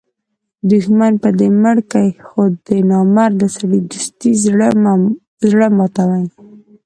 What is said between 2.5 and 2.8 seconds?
د